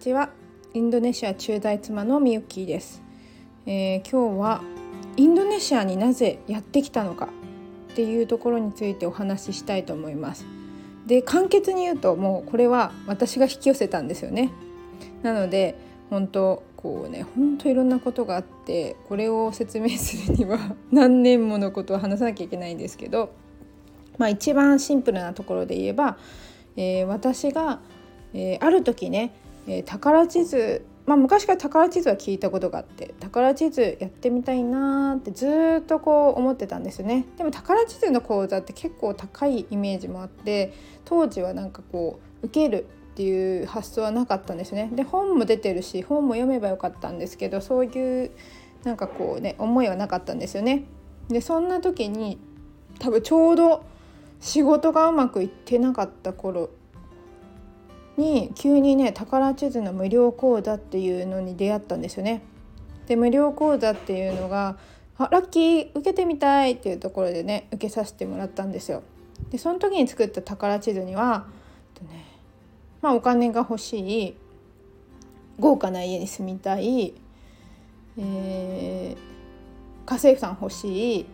[0.00, 0.30] ちは。
[0.72, 3.02] インドネシア駐在妻のみゆきです、
[3.66, 4.62] えー、今日は
[5.16, 7.28] インドネシアになぜやってきたのか
[7.92, 10.46] っていうところについてお話ししたいと思います。
[11.06, 14.50] で簡潔に言うともうこれは私が引き寄せたんですよね。
[15.22, 15.76] なので
[16.08, 23.32] 本当こうね本当いろんなことがあってこれを説明するには 何年ものことを話さなきゃいけないんですけど
[24.16, 26.16] まあ一番シンプルなところで言えば、
[26.76, 27.80] えー、私が、
[28.32, 29.32] えー、ある時ね、
[29.70, 37.26] えー、宝地図まあ、昔から宝地図は聞いたことがあって宝地図やってみたいなってずっとこう思ってたんですよね。
[37.36, 40.72] でも宝地図の講座って結構高いイメージもあって
[41.04, 44.88] 当時はなんかこう受けるっていう発想はなかったんですね。
[44.92, 48.30] で本も出てるし本も読めばよかったんですけどそういう
[48.84, 50.84] なんかこうね思いはなかったんですよね。
[51.28, 52.38] でそんな時に
[53.00, 53.82] 多分ちょうど
[54.38, 56.70] 仕事がうまくいってなかった頃
[58.20, 62.42] に急にね宝地図の無料講座っていうのに出会ったんですよね。
[63.06, 64.76] で無料講座っていうのが
[65.18, 69.02] 「あラッキー受けてみたい」っていうところでね受けさせてもらったんですよ。
[69.50, 71.46] でその時に作った宝地図には、
[71.94, 72.24] とね、
[73.00, 74.36] まあ、お金が欲しい
[75.58, 77.14] 豪華な家に住みたい、
[78.18, 79.16] えー、
[80.04, 81.26] 家政婦さん欲しい、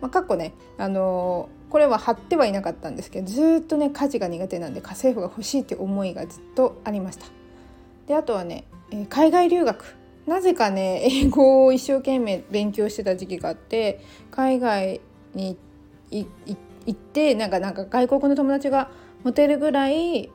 [0.00, 7.26] まあ、かっこねあのーこれは貼ってはいなかったんですけどずっとね家事が苦手なんで家政婦が欲しいって思いがずっとありました。
[8.06, 15.00] であとはね、え海外留学なぜかね英語を一生懸命勉強してた時期があって海外
[15.34, 15.56] に
[16.10, 16.26] 行
[16.90, 18.90] ってなんかなんか外国の友達が
[19.22, 20.30] 持てるぐらい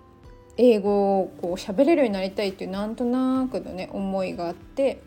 [0.57, 5.01] 英語をこう喋れるようになりたいっていうなんとなくのね思いがあって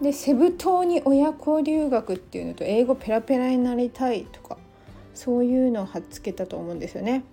[0.00, 4.55] でセブ島に親子留学っていうのと英語ペラペラになりたいとか
[5.16, 7.24] そういうのを貼っつけたと思うんですよね。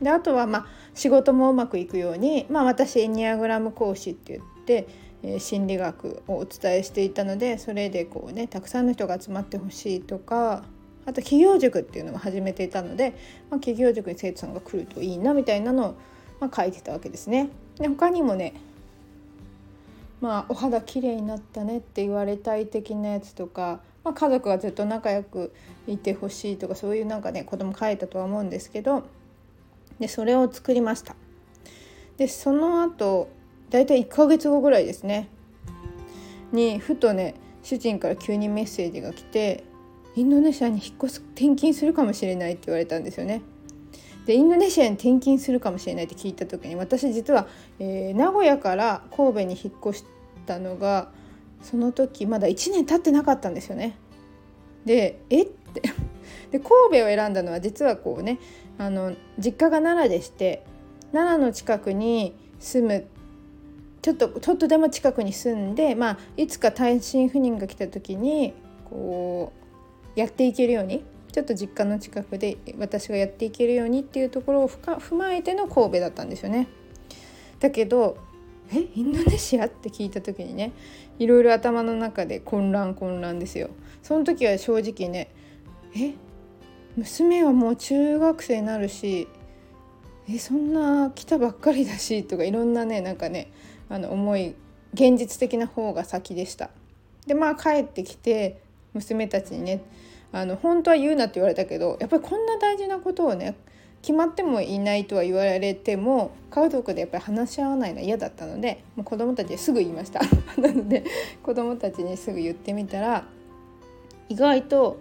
[0.00, 4.88] であとはまあ仕事もうまくいくように、まあ、私エニアグラム講師って言って、
[5.22, 10.62] えー、心理学をお伝えしていたのでそれでこうねたくさんの人が集まってほしいとか
[11.04, 13.10] あと企業塾っていうのも始めていたので、
[13.50, 15.94] まあ、企業塾に生徒さんが来るといいなみたいなのを、
[16.38, 17.48] まあ、書いてたわけですね。
[17.78, 18.54] で他にもね
[20.20, 25.52] まあ、お肌綺麗になったねって言われたい的なやつとかまあ、家族はずっと仲良く
[25.86, 29.06] いてほしいとかそういうなんかね子供書いたとは思うんですけど
[29.98, 31.14] でそれを作りました
[32.16, 33.28] でその後
[33.68, 35.28] だいたい1ヶ月後ぐらいですね
[36.52, 39.64] にふとね主人から急にメッセージが来て
[40.16, 43.42] インドネシアに引っ越す転勤するかもしれないって言われたんですよね。
[44.24, 47.46] でインドネシアに転勤するかもしれないって聞いた時に私実は、
[47.78, 50.04] えー、名古屋から神戸に引っ越し
[50.46, 51.10] たのが
[51.62, 53.96] その時まだ1年経ってなかったんですよね。
[54.84, 55.42] でえ？
[55.42, 55.82] って
[56.50, 58.38] で神戸を選んだのは実はこうね
[58.78, 60.64] あの実家が奈良でして
[61.12, 63.06] 奈良の近くに住む
[64.00, 68.54] ちょっとちょっとでも近くに住んで、まあ、いつか単身赴任が来た時に
[68.88, 69.52] こ
[70.16, 76.68] うやっていけるようにちょっと実家の近くで私がやっていけるようにっていうところをふか踏まえての神戸だったんですよね。
[77.60, 78.16] だけど
[78.72, 79.66] えインドネシア？
[79.66, 80.72] って聞いた時にね
[81.18, 83.70] いろいろ頭の中で混乱混乱ですよ。
[84.02, 85.30] その時は正直ね
[85.96, 86.14] え
[86.96, 89.28] 娘はもう中学生になるし
[90.28, 93.50] えそんな来たばっかりだしとかいろんなねなんかね
[93.88, 94.54] あの思い
[94.94, 96.70] 現実的な方が先でした。
[97.26, 98.60] でまあ帰ってきて
[98.94, 99.82] 娘たちにね
[100.32, 103.56] あの本当は言うなって言われたけどやっぱりこんな大事なことをね
[104.02, 110.20] 決まってもいないとは言われても家族でやっぱり話し合わないのは嫌だったのでもう子供たちにすぐ言いました。
[110.60, 111.04] なので
[111.42, 113.24] 子供たちにすぐ言ってみたら
[114.28, 114.98] 意外と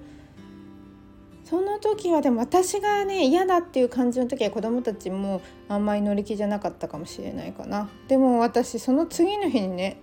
[1.44, 7.90] その時はでも私がね嫌だっていう感じの時は子供たちもあんまり乗り気じゃなかったかもしれないかな。
[8.08, 9.98] でも私その次の日にね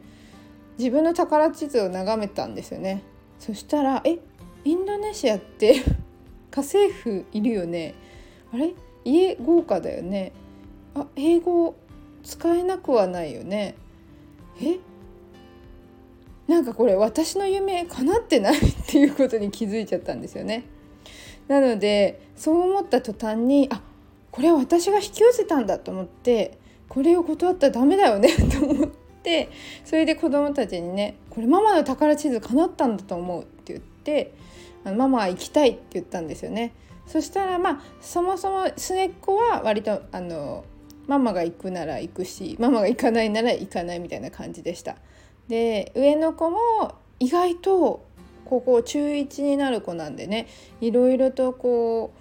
[0.79, 3.03] 自分の宝地図を眺めたんですよね。
[3.39, 4.19] そしたら「え
[4.65, 5.75] インドネシアって
[6.51, 7.95] 家政婦いるよね。
[8.55, 8.75] あれ？
[9.05, 10.33] 家豪華だよね
[10.95, 11.75] あ英語
[12.23, 13.75] 使えなくはないよね
[14.63, 14.79] え？
[16.47, 20.65] なんかこれ私の夢叶ってないっていうことに気づいちゃったんですよね。
[21.49, 23.83] なのでそう思った途端にあ
[24.31, 26.59] これは私が引き寄せたんだと思って
[26.89, 28.91] これを断ったらダメだよね と思っ
[29.23, 29.49] て
[29.85, 34.33] それで子供たちにね「これママの宝地図叶ったんだと思う」って言って
[34.85, 36.73] あのママは行きたいって言ったんですよね。
[37.07, 40.65] そしたらまあそもそも末っ子は割とあの
[41.07, 44.97] ママが行くなら行くしママが行かないなら行かないみたいな感じでした。
[45.49, 46.59] で上の子も
[47.21, 48.07] 意外と
[48.45, 50.47] ここ中1になる子なんでね
[50.81, 52.13] いろいろとこ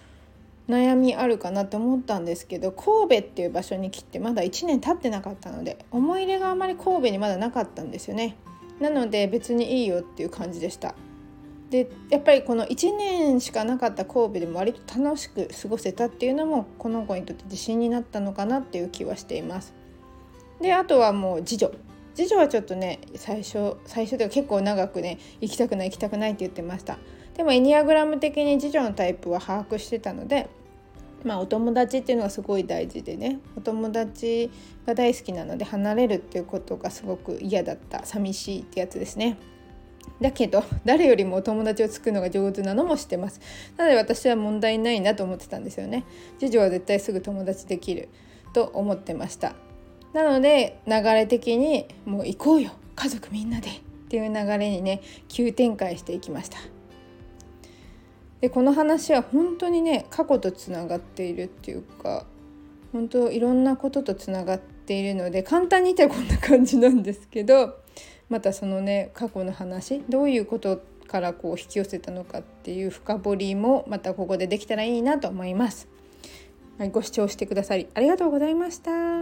[0.68, 8.38] う悩みあるかなと思ったんですけど神戸っていう場所に来てまだ1年経ってなかったので思い入れがあまり神戸にまだなかったんですよね
[8.79, 10.95] なので別にいいよっていう感じでした
[11.74, 19.74] でやっぱりこの1年しかなかった神戸でも割と楽しく過ごせたっていうのもこの子にとって自信になったのかなっていう気はしています。
[20.62, 21.72] であとはもう次女。
[22.14, 27.00] 次女はちょっとね最初最初では結構長くね行きたくない行きたくないって言ってました。
[27.36, 30.52] でもエニアグラム的に次女のタイプは把握してたので
[31.24, 34.52] まあお友達っていうのがすごい大事でねお友達
[34.86, 39.40] が大好きなので離れるっていうことがすごく嫌だった寂しいってやつですね。
[40.21, 43.41] だけど誰よりも友達を作るのが上手なのも知ってます。
[43.77, 46.05] なので私は問題ないなと思ってたんですよね。
[46.39, 48.09] 次女は絶対すぐ友達できる。
[48.53, 49.55] と思ってました。
[50.13, 52.71] なので流れ的にもう行こうよ。
[52.95, 53.69] 家族みんなで。
[53.69, 53.71] っ
[54.13, 56.59] ていう流れにね急展開していきました。
[58.41, 62.25] でこの話は本当にね過去とつながっているっていうか
[62.91, 67.79] 本当いろんなこととつながっているので簡単に言ったらこんな感じなんですけど
[68.30, 75.88] またそのね過去の話どういうことからこう引き寄せたのかっていう深掘りもまたここでできたらいいなと思います。
[76.80, 79.12] はい、ご視聴してくださりありがとうございました。